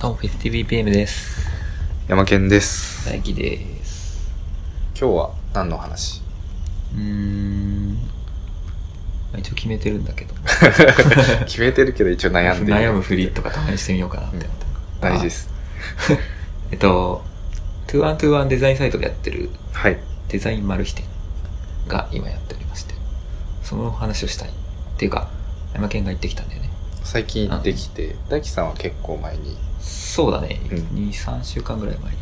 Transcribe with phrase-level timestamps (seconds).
[0.00, 1.48] どうも、フェスティ BPM です。
[2.06, 3.10] 山健です。
[3.10, 4.30] 大輝です。
[4.96, 6.22] 今日は何の話？
[6.94, 7.94] うーん。
[7.94, 7.98] ま
[9.34, 10.34] あ一応決めてるんだけど。
[11.46, 12.78] 決めてるけど一応悩んでる。
[12.78, 14.66] 悩むふりとかたまにしてみようかなって思って。
[15.00, 15.50] 大事です。
[16.70, 17.24] えっと、
[17.88, 19.98] 2121デザインサイトでやってるはい。
[20.28, 21.04] デザインマル秘店
[21.88, 22.94] が今やっておりまして、
[23.64, 24.50] その話をしたい。
[24.50, 24.52] っ
[24.96, 25.28] ていうか、
[25.74, 26.70] 山県が行ってきたんだよね。
[27.02, 29.58] 最近行ってきて、大輝さんは結構前に、
[30.18, 30.60] そうだね。
[30.72, 32.18] うん2、3週間ぐらい前に。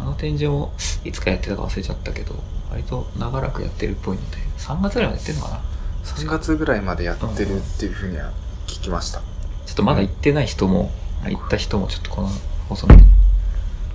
[0.00, 0.72] あの展示も
[1.04, 2.36] いつかやってたか忘れちゃったけど、
[2.70, 5.60] 割と長らくやってるっぽいので、3月ぐらいまでやってるのかな
[6.04, 8.30] 3月ぐらいまでやってるっていうふうには
[8.68, 9.18] 聞きました。
[9.18, 10.92] ちょっとまだ行ってない人も、
[11.24, 12.28] あ行った人もちょっとこの
[12.68, 13.02] 放送見て、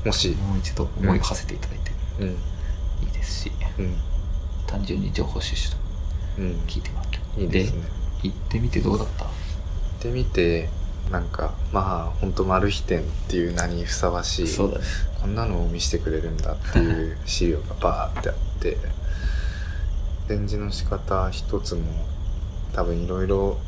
[0.03, 2.33] もし、もう一度思いを馳せていただいてうん、い
[3.07, 3.95] いですし、うん、
[4.67, 5.77] 単純に情報収集と
[6.39, 7.41] うん、聞いてもらって。
[7.41, 7.83] いいですね。
[8.23, 9.23] 行ってみてどうだった？
[9.23, 9.31] 行っ
[10.01, 10.69] てみて、
[11.11, 14.85] なんか、まあ、ほんとマル秘店っていう名にふさわしい、そうだね。
[15.21, 18.77] こんなのを見せてくれるんだっていう 資料がバーってあって
[20.27, 21.81] 展示の仕方一つも
[22.73, 23.59] 多分いろいろ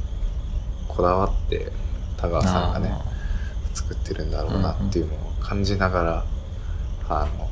[0.88, 1.72] こだわって
[2.18, 3.04] 田川さんがねあ
[3.76, 6.26] 作ってるんだろうなっていうのを感じながら、
[7.10, 7.50] あの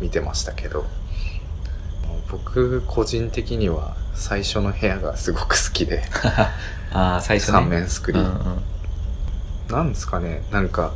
[0.00, 0.86] 見てましたけど
[2.30, 6.48] 僕個人的には最初の部屋がすごく好きでー
[6.92, 7.52] あー、最初ね。
[7.58, 8.62] 三面スクリーンうんうん
[9.70, 10.92] なんですかねなんか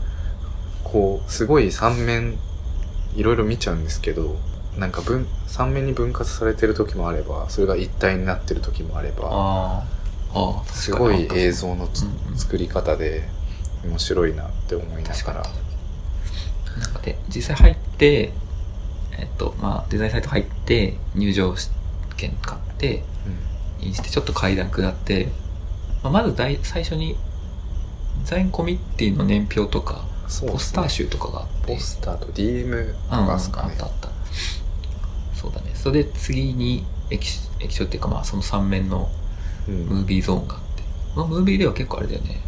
[0.85, 2.39] こうすごい三面
[3.17, 4.37] いろいろ見ちゃうんですけど
[4.77, 9.99] なんか分三面に分割されてる時もあればそれが一体になってる時もあればあー。
[10.35, 12.39] あー、すごい映像のつうんうん。
[12.39, 13.29] 作り方で
[13.85, 15.43] 面白いなって思いながら。
[15.43, 16.81] に。
[16.81, 18.33] なんかで、実際入って、
[19.19, 21.55] えっと、まあ、デザインサイト入って、入場
[22.17, 23.03] 券買って、
[23.81, 25.29] インしてちょっと階段下って、
[26.03, 27.19] まあ、まず大最初に、デ
[28.25, 29.99] ザインコミッティの年表とか、ね
[30.47, 34.09] ポスター集とかがあって、ポスターと DM とうんうん、あかですかねったあった。
[35.35, 35.71] そうだね。
[35.75, 37.27] それで次に液
[37.61, 39.09] 液晶っていうかまあその3面の
[39.67, 40.83] うんムービーゾーンがあって、
[41.15, 42.43] このムービーでは結構あれだよね。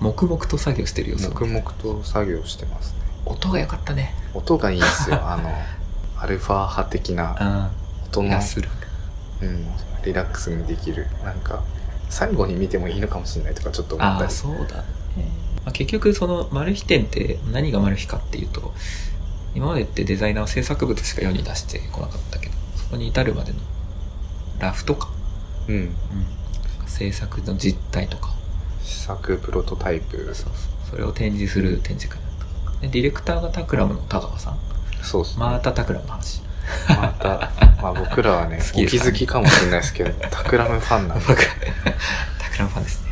[0.00, 4.14] 黙々と作業してるよ、黙々と作業してますね音が良かったね。
[4.32, 5.50] 音がいいんですよ あの
[6.18, 7.70] アルファ波的な
[8.08, 8.28] 音うん。
[8.28, 8.70] のがする。
[9.42, 9.66] うん、
[10.02, 11.62] リラックスにできるなんか
[12.08, 14.32] 最後に見てもいいのかもしれないとかちょっと思ったり。
[14.32, 14.84] そうだね。
[15.64, 18.72] まあ、結局そのマル秘点って何がマル秘かっていうと、
[19.54, 23.58] 今までってデザイナーは制作物しか世に出してこなかったけど、そこに至るまでの
[24.60, 25.10] ラフとか、
[25.68, 25.96] うん。
[26.86, 28.34] 制作の実態とか、
[28.84, 30.18] 試作プロトタイプ。
[30.26, 30.52] そうそう。
[30.90, 32.80] それを展示する展示会だった。
[32.82, 34.58] でディレクターがタクラムの田川さん。
[35.02, 35.40] そうっすね。
[35.40, 36.42] またタクラムの話
[36.88, 37.50] また、
[37.82, 41.24] まあ、僕らはね好きですかお気づきかもしれないですけどタクラムファンなんで。
[41.28, 41.42] 僕
[42.38, 43.10] タクラムファンですね。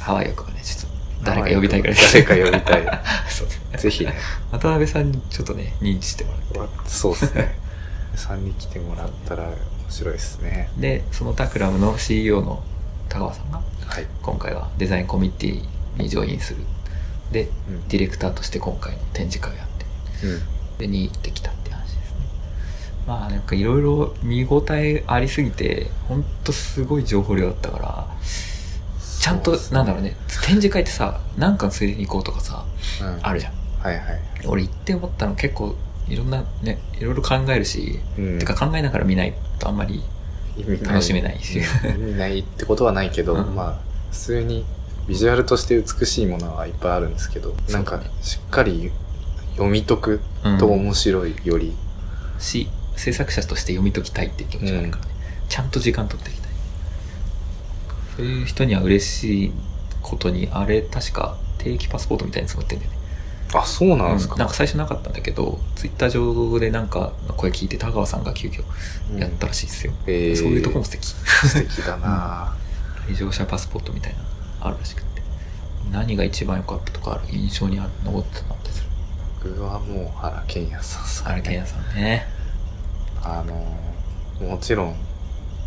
[0.00, 0.60] ハワイ欲はね。
[0.62, 1.94] ちょっと誰か呼びたいぐら。
[1.94, 3.46] い誰か呼びたい そう。
[3.46, 4.14] ですねぜひね。
[4.52, 6.74] 渡辺さんにちょっとね認知してもらって。
[6.86, 7.58] そうっすね。
[8.16, 9.54] 3に来てもらったら面
[9.90, 10.70] 白いですね。
[10.76, 12.62] でそのタクラムの CEO の
[13.08, 15.62] 田川さんがはい、今回はデザインコミッティ
[15.98, 16.60] にジョインする。
[17.32, 17.88] でうん。
[17.88, 20.26] ディレクターとして今回の展示会をやって。
[20.26, 21.50] うん、でに行ってきた
[23.06, 28.06] まあなんかいろいろ見応えありすぎてほんとすごい情報量だったから
[29.20, 29.58] ちゃんと、ね。
[29.72, 32.64] なんだろうね展示会ってさなんかのついでに行こうとかさ
[33.02, 33.52] うん、あるじゃん。
[33.80, 35.74] はいはい、俺行って思ったの結構
[36.08, 38.38] いろんなねいろいろ考えるし、うん。
[38.38, 40.02] てか考えながら見ないとあんまり
[40.82, 41.58] 楽しめないし。
[41.58, 42.08] うん。
[42.08, 43.54] 意味ないってことはないけど、うん。
[43.54, 43.78] まあ
[44.10, 44.64] 普通に
[45.08, 48.90] ビジュアルとして美しいものはいっぱいあるんですけど、なんかしっかり
[49.52, 51.74] 読み解くうんと面白いより、
[52.38, 55.10] し制作者として読み解きたいっていう気持ちがあるからね、
[55.48, 56.50] ちゃんと時間取っていきたい。
[58.16, 59.52] そういう人には嬉しい
[60.02, 62.98] ことにあれ確か定期パスポートみたいに作ってんだよね。
[63.54, 64.40] あそうなんですか、うん。
[64.40, 68.64] なんか最初なかったんだけどツイッター上でなんかの声聞いて田川さんが急遽
[69.18, 70.36] やったらしいですよ、えー。
[70.36, 71.06] そういうとこも素敵。
[71.06, 72.56] 素敵だな、
[73.08, 74.24] 来場者パスポートみたいなの
[74.60, 75.22] あるらしくて。
[75.92, 77.32] 何が一番良かったとかある？
[77.32, 78.70] 印象にある残ってたなって。
[78.70, 78.88] する
[79.44, 82.26] 僕はもう原健也さんですあれケンヤさんね
[83.24, 84.96] あのもちろん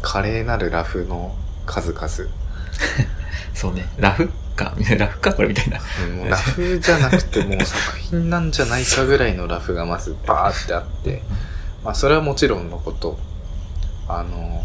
[0.01, 2.07] 華麗なるラフの数々。
[3.53, 3.85] そうね。
[3.97, 4.73] ラフか？
[4.97, 5.33] ラフか？
[5.33, 5.79] これみたいな。
[6.05, 11.23] うんもうラフじゃなくてもう作品なんじゃないかぐらいのラフがまずバーってあって、
[11.83, 13.17] まあそれはもちろんのこと、
[14.07, 14.63] あの、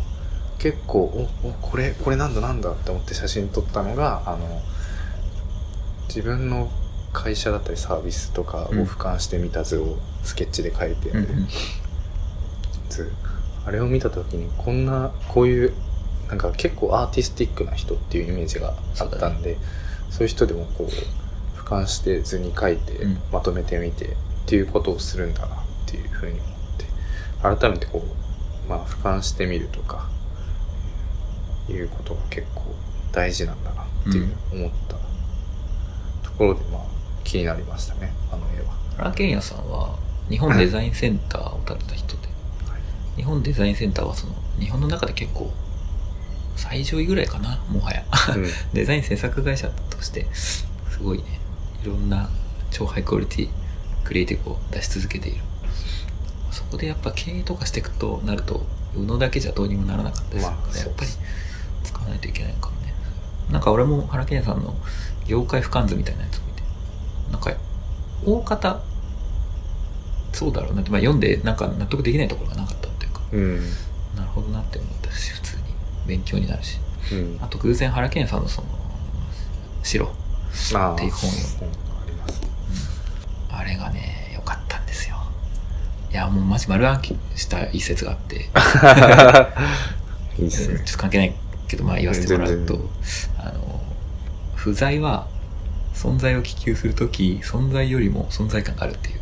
[0.59, 4.61] 結構、お、お、これ、これなんだなんだって思って写真撮ったのが、あの、
[6.09, 6.71] 自分の
[7.12, 11.21] 会社だったりサービスとかを俯瞰してみた図をスケッチで描いてる。
[11.21, 11.49] うんうん
[12.93, 13.12] 図。
[13.65, 15.73] あれを見た時にこんな、こういう、
[16.29, 19.56] なんか結構アーティスティックな人っていうイメージがあったんで、
[20.11, 20.89] そういう人でもこう、
[21.62, 24.09] 俯瞰して図に書いてうんまとめてみてっ
[24.47, 26.43] ていうことをするんだなっていうふうに思
[27.53, 30.09] って改めてこう、まあ、俯瞰してみるとか
[31.71, 32.75] いうことが結構
[33.12, 34.97] 大事なんだなっていう思った
[36.29, 36.83] ところで、まあ
[37.25, 38.75] 気になりましたねあの絵は。
[38.97, 39.97] 原健也さんは
[40.29, 42.21] 日本デザインセンターを建てた人で、
[43.22, 45.48] 日本デザインセンターはその日本の中で結構
[46.56, 48.04] 最上位ぐらいかなもはや。
[48.34, 48.46] うん。
[48.74, 50.66] デザイン制作会社としてす
[51.00, 51.38] ごいね
[51.84, 52.28] いろんな
[52.72, 53.48] 超ハイクオリティ
[54.02, 55.44] クリエイティブを出し続けている。
[56.50, 58.66] そこでやっぱ経営とかしていくとなると
[58.96, 61.10] 宇野だけじゃどうにもならなかったですから、まあやっぱり
[61.84, 62.92] 使わないといけないかもね。
[63.52, 64.74] なんか俺も原健也さんの
[65.28, 66.62] 業界俯瞰図みたいなやつを見て。
[67.30, 67.54] なんか
[68.26, 68.80] 大方
[70.32, 72.81] そうだろうなって、まあ、読んでなんか納得できないところがなかった
[73.32, 73.61] うん。
[74.17, 75.62] なるほどなって思ったし普通に。
[76.06, 76.79] 勉強になるし。
[77.12, 77.38] うん。
[77.40, 78.69] あと偶然原健也さんのその
[79.82, 80.06] 白。
[80.06, 80.08] っ
[80.96, 81.69] ていう本を本
[82.02, 82.40] あります。
[83.50, 85.17] あれがね良かったんですよ。
[86.11, 88.49] いやもうマジ丸暗記した一節があって。
[90.38, 90.79] いいっすね。
[90.79, 91.34] ちょっと関係ない
[91.73, 92.79] けどまあ言わせてもらうと
[93.38, 93.81] あの
[94.55, 95.26] 不在は
[95.94, 99.20] 存在を希求するとき存在よりも存在感があるっていう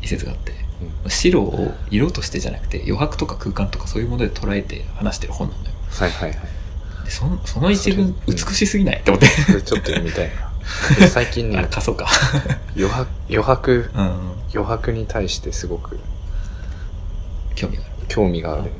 [0.00, 0.52] 一節があって
[1.08, 5.70] 白を色としてじゃなくて余白とか空間とかそういうもので捉えて話してる本なのよ。
[5.90, 6.38] はいはいはい。
[7.04, 9.26] でそのその一文美しすぎないって思って。
[9.28, 10.52] それちょっと読みたいな。
[10.96, 12.08] で最近 あね貸そうか。
[12.76, 14.32] 余白余白うん。
[14.54, 15.98] 余白に対してすごく
[17.54, 17.92] 興味がある。
[18.08, 18.70] 興味がある。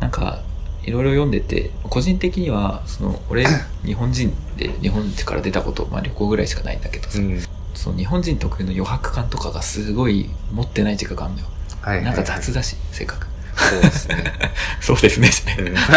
[0.00, 0.40] なんか、
[0.84, 3.46] いろいろ読んでて、個人的には、その、俺、
[3.84, 7.40] 日本人で日本から出たこと、まあ旅行ぐらいしかないんだけどさ、うん
[7.78, 11.46] その日本人特有の余白感とかがすごい持ってない自覚があるのよ。
[11.80, 13.28] はいはい、なんか雑だし、性格。
[13.56, 14.24] そうですね、
[14.82, 15.30] そうですね。
[15.58, 15.92] うん、 そうです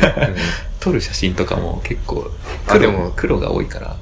[0.00, 0.36] ね、うん。
[0.78, 2.30] 撮る写真とかも結構
[2.64, 3.12] 黒あでも。
[3.16, 3.96] 黒が多いから。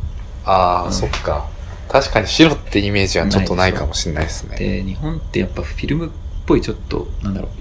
[0.44, 0.92] ああ、うん。
[0.92, 1.48] そっか。
[1.88, 4.58] 確かに白ってイメージはちょっとないかもしれないですね。
[4.58, 6.10] で、日本ってやっぱフィルムっ
[6.44, 7.52] ぽいちょっと、なんだろう、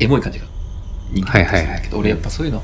[0.00, 0.46] エモい感じが
[1.10, 1.90] 人気なんだけど、はいはいはい。
[1.92, 2.62] 俺やっぱそういうの、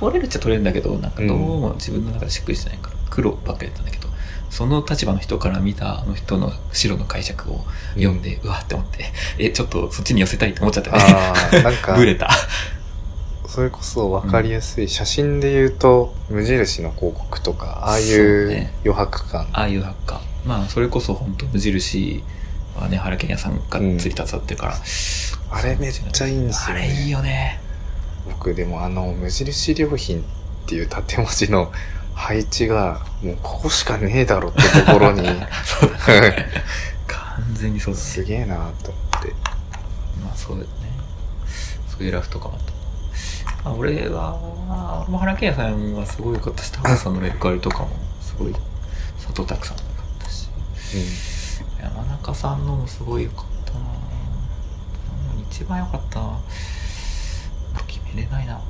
[0.00, 4.08] 撮れるっちゃ撮れるんだけど、なんかどうも自分の中でしっくりしてないから、黒ばっかりやったんだけど、
[4.50, 7.60] その立場の人から見たあの人の白の解釈を
[7.94, 9.04] 読んで、うわって思って、
[9.38, 10.98] え、ちょっとそっちに寄せたいって思っちゃったね。
[10.98, 12.28] ああなんか ブレた。
[13.46, 20.20] それこそ分かりやすい、写真で言うと無印の広告とかああいそうねう余白感、ああいうハッカー。
[20.44, 22.24] まあ、それこそ本当無印
[22.76, 24.76] はね、原健也さんがっつり携わってるから、
[25.50, 27.60] あれめっちゃいいんですよねあれいいよね。
[28.26, 30.22] 僕でもあの無印良品っ
[30.66, 31.70] ていう縦文字の
[32.14, 35.22] 配置がもうここしかねえだろってところに
[35.64, 36.48] そうだね。
[37.06, 38.06] 完全にそうだね。
[38.06, 39.34] すげえなと思って
[40.24, 40.74] まあそうだよね。
[41.88, 42.74] そういうラフとかもあった。
[43.64, 44.38] まあ、俺は、
[45.02, 47.90] 俺も原健也さんはすごい良かったし、高橋さんのメルカリとかも
[48.20, 48.52] すごい、
[49.16, 50.48] 佐藤拓さんも良かったし、
[51.80, 53.78] 山中さんのもすごい良かったな
[55.50, 56.38] 一番良かったな
[57.86, 58.60] 決めれないな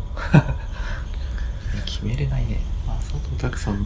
[1.85, 2.61] 決めれないね。
[2.87, 3.85] まあ、佐藤拓さんの、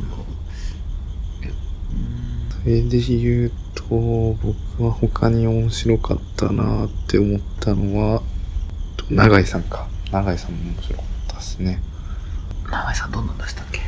[2.63, 8.23] それで言うと僕は他に面白かったなって思ったのは
[8.97, 9.87] と永井さんか。
[10.11, 11.81] 永井さんも面白かったですね。
[12.71, 13.81] 長井さんどんなん出したっけ？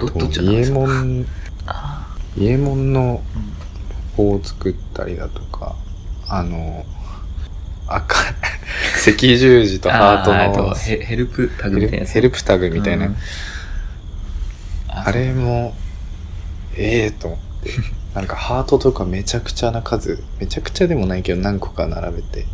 [0.00, 1.26] ど、とどっち伊右衛が長井さん門
[1.66, 4.26] あ伊右衛門のあ、うん。
[4.28, 5.76] 棒を作ったりだとか
[6.28, 6.86] あの
[7.86, 8.18] 赤
[9.06, 13.16] 赤十字とハートあのとヘヘルプタグみたいなヘルプタグみたいな、うん
[15.04, 15.74] あれも
[16.76, 17.70] ええと思って。
[18.16, 22.46] なんかハートとかめちゃくちゃな数めちゃくちゃでもないけど何個か並べて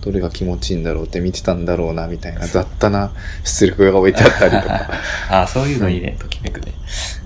[0.00, 3.10] どれが気持ちいいんだろうって見てたんだろうなみたいな雑多な
[3.44, 4.88] 出力が置いてあったりとか。
[5.42, 6.72] あそういうのいいね、ときめくね。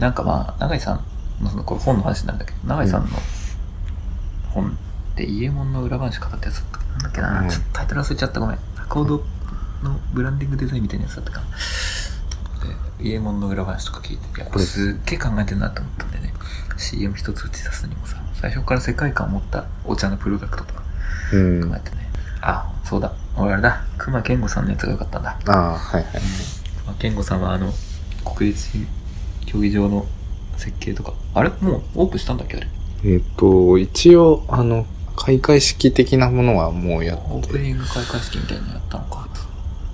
[0.00, 1.04] なんかまあ、永井さん
[1.40, 2.50] の、その、これ本の話なんだけ？
[2.64, 3.08] ど、永井さんの
[4.50, 7.48] 本って、伊右衛門の裏話語ったやつだったっけなんだっけな、うん。
[7.48, 8.58] ちょっとタイトル忘れちゃった、ごめん。
[8.88, 9.24] コード
[9.84, 11.46] のブランディングデザインみたいなやつだったかな。
[12.98, 16.34] で、伊右衛門の裏話とか聞いて、いや、これすっげえ考えてるなと思ったんでね、
[16.76, 20.82] CM 一つ打ち出すにもさ、最初から世界観を持ったお茶のプロダクトとか
[21.32, 22.08] うん考えてね。
[22.40, 23.12] あ、そうだ。
[23.36, 23.84] 俺あれだ。
[23.98, 25.38] 熊健吾さんのやつがよかったんだ。
[25.46, 26.12] ああはいはい
[26.86, 27.72] まあ、健吾さんはあの、
[28.24, 28.68] 国立
[29.46, 30.06] 競技場の
[30.56, 31.50] 設計とか、あれ？
[31.60, 32.56] もうオープンしたんだっけ？
[32.56, 32.68] あれ？
[33.04, 34.86] えっ、と一応あの
[35.16, 39.28] 開会式的なものはもうやってオープニング開会式みたいなのやったのか。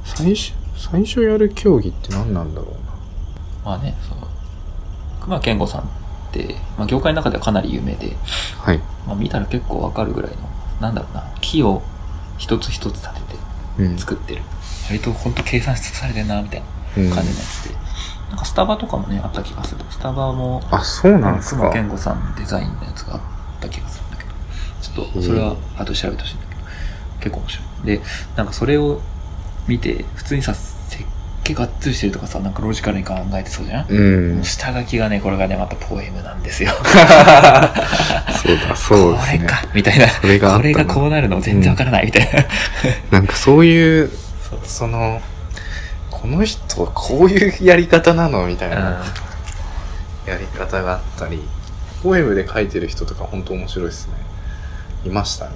[0.05, 2.90] 最初最初やる競技って何なんだろうな
[3.65, 4.27] まあね、その、
[5.21, 5.85] 熊健吾さんっ
[6.33, 8.17] て、まあ業界の中ではかなり有名で、
[8.59, 10.37] はいまあ見たら結構わかるぐらいの、
[10.81, 11.83] なんだろうな、木を
[12.39, 13.21] 一つ一つ立て
[13.79, 14.43] うんて作ってる。
[14.89, 17.75] 割とほんと計算しされてんな、みたいなうん感じのやつで。
[18.31, 19.85] なんかスタバとかもね、あった気がする。
[19.91, 23.21] スタバも、あ、そうなんですか熊健吾さんデザインのやつがあっ
[23.61, 24.31] た気がするんだけど、
[24.81, 26.61] ちょっと、それは後で調べてほしいんだけど、
[27.21, 27.87] 結構面白い。
[27.87, 28.01] で、
[28.37, 29.01] なんかそれを
[29.67, 30.55] 見て、普通にさ、
[31.41, 34.45] 設計がっつりしてるとかさ、なんかロジカルに考えてそうじゃん、うん。
[34.45, 36.71] 下書きがね、これがね、またポエムなんですよ。
[38.43, 39.39] そうだ、そうですね。
[39.39, 40.09] これか、みたいな。
[40.09, 42.45] それがあったなこれがこうなるの全然わからない、みたいな。
[43.11, 45.21] なんかそういう、そうその、
[46.11, 49.03] この人はこういうやり方なのみたいな
[50.27, 51.43] やり方があったり、
[52.03, 54.15] ポエムで書いてる人とか本当面白いですね。
[55.07, 55.53] いましたね。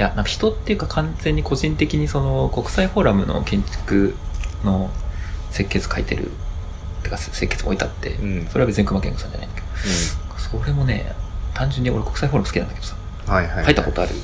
[0.00, 0.08] いたいた。
[0.08, 0.08] うん。
[0.08, 4.14] いや、なんか人っていうか完全に個人的にその国際フォーラムの建築
[4.64, 4.90] の
[5.50, 6.30] 設計図書いてる、
[7.02, 9.66] てか設計図置いてあって、うんそれは別に熊健吾さんじゃないんだけど、
[10.60, 11.12] それもね、
[11.54, 13.32] 単純に俺国際フォーラム好きなんだけどさ、うん。
[13.34, 13.64] はいはい。
[13.64, 14.14] 入ったことある？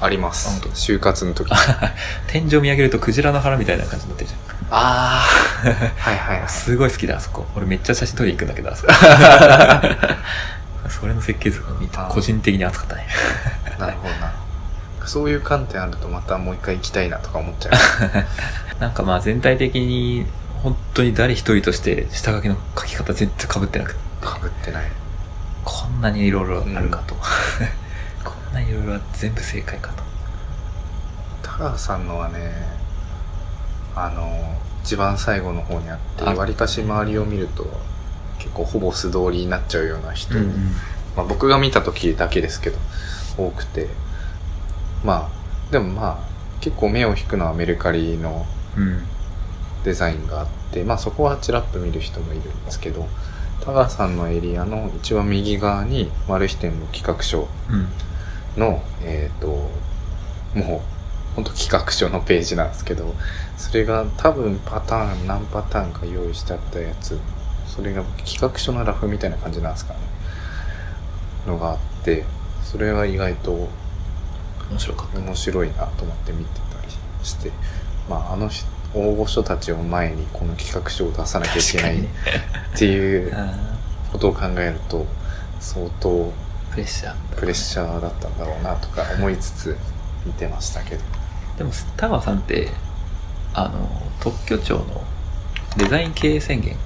[0.00, 0.60] あります。
[0.74, 1.48] 就活の時。
[2.26, 4.36] 天井見上げるとクジラの腹みたいな感じになってるじ
[4.70, 5.24] あ
[5.64, 5.68] あ。
[5.68, 6.46] はいはいはゃん。
[6.46, 6.48] い。
[6.50, 7.46] すごい好きだ、あそこ。
[7.54, 8.92] 俺めっちゃ写真撮りに行くんだけど、あそこ。
[10.90, 13.06] それの設計図を見てあー個人的に熱かったね。
[13.78, 14.32] なるほどな。
[15.08, 17.72] そういう観点あるとまたもう一回行きたいなとか思っちゃう。
[18.80, 20.26] なんかまあ全体的に
[20.62, 24.00] 本当に誰一人として下書きの書き方全然被ってなくて。
[24.22, 24.84] かぶってない。
[25.64, 27.14] こんなにいろいろあるかと、
[28.24, 30.02] こんなにいろいろ全部正解かと。
[31.42, 32.52] 田川さんのはね、
[33.94, 36.34] あの、一番最後の方にあって、あ。
[36.34, 37.66] わりかし周りを見ると、
[38.38, 40.74] 結構ほぼ素通りになっちゃうような人、うん。
[41.16, 42.78] まあ僕が見た時だけですけど、
[43.36, 43.88] 多くて。
[45.04, 49.02] まあ、でもまあ、結構目を引くのはメルカリのうん
[49.84, 53.08] デザインがあって、まあそこはちらっと見る人もいるんですけど、
[53.64, 57.88] 田川さんのエリアの一番右側にマルヒ店の企画書うん
[58.56, 59.46] の、えっ、と、
[60.54, 60.82] も
[61.34, 63.14] う、ほんと企画書のページなんですけど、
[63.56, 67.18] それが多分パターン、何パターンか用意してあったやつ、
[67.66, 70.00] それが企画書のラフみたいな感じなんですかね。
[71.46, 72.24] のがあって、
[72.62, 73.68] それが意外と
[74.72, 75.18] 面白かった。
[75.20, 77.52] 面白いなと思って見てたりして、
[78.08, 82.06] まああの人大御所たちを前にこの企画書を出さなきゃいけないっ
[82.76, 83.78] ていうあ
[84.12, 85.06] ことを考えると、
[85.60, 86.30] 相当ー
[86.72, 89.76] プレッシャープレッシャーだったんだろうなとか思いつつ
[90.26, 91.02] 見てましたけど。
[91.58, 92.68] でも田川さんって
[93.52, 93.88] あの
[94.20, 95.04] 特許庁の
[95.76, 96.76] デザイン経営宣言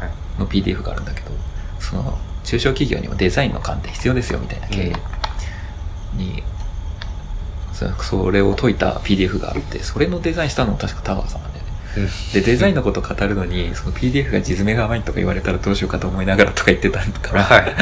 [0.00, 0.40] はい。
[0.40, 1.30] の PDF があるんだけど
[1.78, 4.92] その中小企業にもデザインの観点必要ですよみたいな経営
[6.14, 6.42] に、
[7.76, 11.70] そそれを解いた PDF があってそれのデザインしたのも確か田川さんなんだよね。
[11.98, 12.32] うん。
[12.32, 17.74] でデザインのことを語るのにその PDF が地詰めが甘いとか言われたらどうしようかと思いながらとか言ってたから、はい。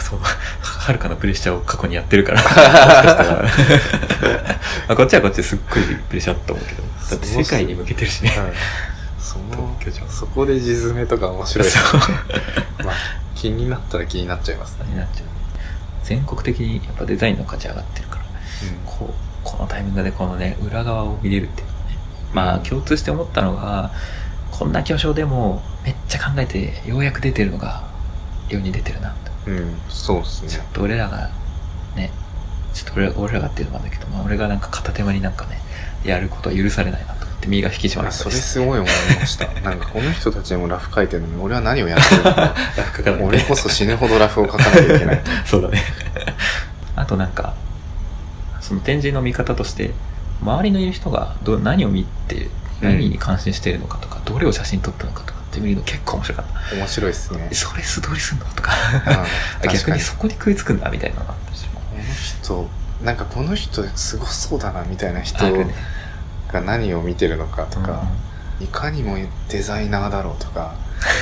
[0.00, 3.48] そうはるかなプレッシャーを過去にやってるからもしかしたらま
[4.88, 8.30] あこっちはこっちですっごいプレッシャーだと思うけどだって世界に向けてるしね。
[8.30, 8.52] はい。
[9.18, 9.74] その
[10.08, 11.64] そこで地詰めとか面白い。
[11.64, 12.00] ですそう。
[12.84, 12.94] まあ
[13.34, 15.24] 気になったら気になっちゃいますね、になっちゃう。
[16.04, 18.21] 全国的にやっぱデザインの価値上がってるから
[18.86, 19.12] こう
[19.44, 21.72] このタイミングでこのね裏側を見れるっていうね。
[22.32, 23.90] まあ共通して思ったのが
[24.50, 27.84] こんな巨匠でもめっちゃ考えてようやく出てるのが
[28.48, 29.50] 世に出てるなと。
[29.50, 30.48] うん、うん、そうですね。
[30.48, 31.30] ちょっと俺らが
[31.96, 32.10] ね
[32.72, 35.60] ちょっと俺ら俺らがっていうのもあるんだけど、まあ、俺がなんか片手間になんかね
[36.04, 39.46] やることは許されないなと思って身が引き締まりあそれすごい思いました。
[39.62, 42.54] なんかこの人たちもラフ書いてるのに俺は何をやってるのか。
[42.76, 43.24] ラフ書かないで。
[43.24, 45.82] 俺こそ死ぬほどラフを書かなきゃいけない そうだね。
[46.96, 47.54] あとなんか、
[48.72, 49.90] その展示の見方として、
[50.40, 52.48] 周りのいる人がどう何を見て、
[52.80, 56.76] 何に関心しているのかとか、どれを写真撮ったのかとかって見るの結構面白かった。
[56.76, 58.72] 面白いですねえそれ素通りすんのとか、
[59.62, 61.66] 逆ににそこに食いつくんだみたいなのがあったし。
[61.66, 62.02] この
[62.64, 62.70] 人
[63.04, 65.38] なんかこの人すごそうだなみたいな人。
[66.50, 68.02] が何を見てるのかとうんか、
[68.60, 69.16] いかにも
[69.48, 70.74] デザイナーだろうとか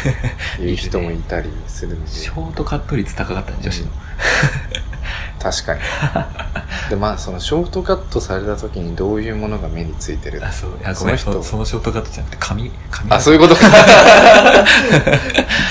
[0.59, 3.91] いう人もいたりするんでショートカット率高かったね、女子の。
[5.43, 5.81] 確かに
[6.91, 10.45] でまあそのショートカットされた時にどういうものが目についてる？
[10.45, 10.71] あ、そう。
[10.81, 13.11] いや、その人そそのショートカットじゃなくて、髪、髪？
[13.11, 13.63] あそういうことか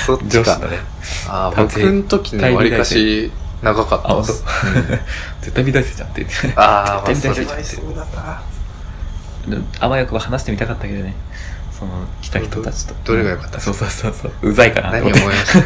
[0.05, 0.79] そっちかね。
[1.27, 4.43] あ僕の時にわりかし長かったです。
[5.41, 6.53] 絶対美大生じゃんって言って。
[6.55, 8.41] ああ、まあ、絶対美大生そうだな。
[9.79, 11.13] あわよくば話してみたかったけどね。
[11.77, 12.93] その、来た人たちと。
[13.05, 13.59] どどれが良かった？
[13.59, 14.49] そうそうそうそう。
[14.49, 15.61] うざいかなと何思いました？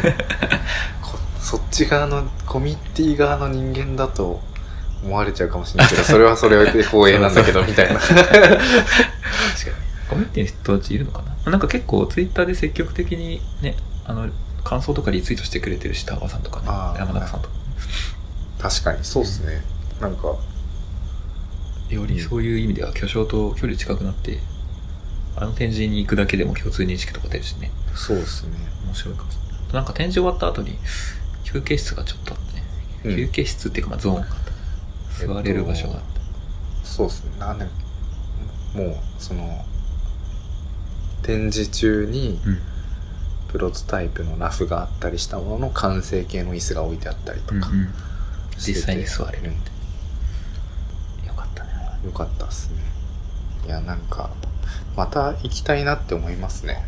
[1.02, 1.03] こ
[1.44, 4.40] そっち側の、コミュニティ側の人間だと
[5.04, 8.00] 思われちゃうかもしれないけど、それはそれで光栄なんだけど、みたいな。
[8.00, 8.24] 確かに。
[10.08, 11.52] コミュニティの人たちいるのかな？
[11.52, 14.30] なんか結構ツイッターで積極的にね、あの、
[14.64, 16.66] 感想とかリツイートしてくれてるし、タワさんとかね
[16.98, 17.54] 山中さんとか。
[18.58, 19.62] 確かに、そうですね。
[20.00, 20.34] なんか、
[21.90, 24.38] よりそういう意味では巨匠と距離近くなって、
[25.36, 27.70] あの展示に行くだけでも共通認識とか出るしね。
[27.94, 28.56] そうですね。
[28.86, 29.74] 面白いかもしれない。
[29.74, 30.78] なんか展示終わった後に
[31.54, 32.62] 休憩室がちょっとあってね。
[33.04, 34.28] うん休憩室っていうかまあゾーンがあっ
[35.18, 35.26] た。
[35.26, 36.86] 座れる場所があった。
[36.86, 37.38] そうですね。
[37.38, 37.70] なんで、も
[38.84, 39.64] う、その、
[41.22, 42.58] 展示中にうん。
[43.48, 47.88] プロトタイプのラフがあったりしたものの完成形の椅子が置いてあったりとか、うんうん。
[48.58, 49.72] してて実際に座れるみたい
[51.22, 51.28] な。
[51.28, 51.70] よかったね。
[52.04, 52.78] よかったっすね。
[53.66, 54.30] いや、なんか、
[54.96, 56.84] また行きたいなって思いますね。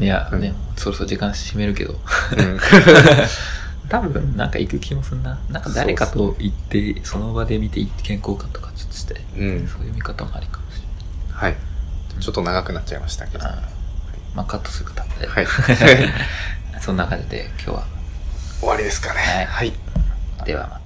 [0.00, 1.92] いや、うんね、そろそろ時間締めるけど。
[1.92, 2.58] うん。
[3.88, 5.38] 多分、なんか行く気もすんな。
[5.48, 10.82] なんか誰かと行って、その場で見て意見交換とかちょっとして、うんそういう見方もありかもしれ
[11.32, 11.56] はい。
[12.20, 13.44] ちょっと長くなっちゃいましたけど。
[14.34, 15.26] まあ、カットするかで。
[15.42, 15.46] い。
[16.80, 17.86] そんな感じで今日は。
[18.60, 19.20] 終わりですかね。
[19.20, 19.72] はいはい。
[20.44, 20.77] ではまた。